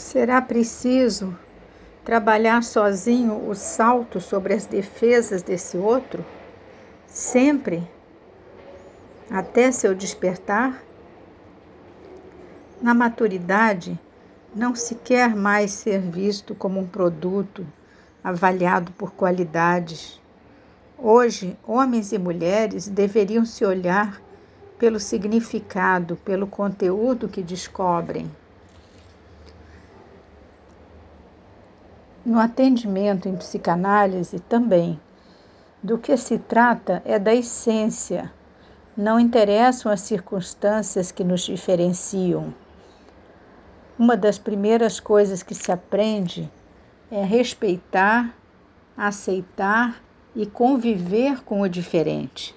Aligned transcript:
Será 0.00 0.40
preciso 0.40 1.38
trabalhar 2.04 2.64
sozinho 2.64 3.48
o 3.48 3.54
salto 3.54 4.18
sobre 4.18 4.54
as 4.54 4.64
defesas 4.64 5.42
desse 5.42 5.76
outro? 5.76 6.24
Sempre? 7.06 7.86
Até 9.30 9.70
seu 9.70 9.94
despertar? 9.94 10.82
Na 12.80 12.94
maturidade, 12.94 14.00
não 14.56 14.74
se 14.74 14.96
quer 14.96 15.36
mais 15.36 15.70
ser 15.70 16.00
visto 16.00 16.54
como 16.54 16.80
um 16.80 16.86
produto 16.86 17.64
avaliado 18.24 18.90
por 18.92 19.12
qualidades. 19.12 20.18
Hoje, 20.98 21.56
homens 21.62 22.10
e 22.10 22.18
mulheres 22.18 22.88
deveriam 22.88 23.44
se 23.44 23.66
olhar 23.66 24.20
pelo 24.78 24.98
significado, 24.98 26.16
pelo 26.16 26.46
conteúdo 26.46 27.28
que 27.28 27.42
descobrem. 27.42 28.28
No 32.24 32.38
atendimento 32.38 33.28
em 33.28 33.34
psicanálise 33.34 34.40
também, 34.40 35.00
do 35.82 35.96
que 35.96 36.14
se 36.18 36.38
trata 36.38 37.02
é 37.06 37.18
da 37.18 37.34
essência, 37.34 38.30
não 38.94 39.18
interessam 39.18 39.90
as 39.90 40.02
circunstâncias 40.02 41.10
que 41.10 41.24
nos 41.24 41.40
diferenciam. 41.40 42.52
Uma 43.98 44.18
das 44.18 44.38
primeiras 44.38 45.00
coisas 45.00 45.42
que 45.42 45.54
se 45.54 45.72
aprende 45.72 46.50
é 47.10 47.24
respeitar, 47.24 48.34
aceitar 48.94 50.02
e 50.36 50.44
conviver 50.44 51.42
com 51.42 51.62
o 51.62 51.68
diferente. 51.68 52.54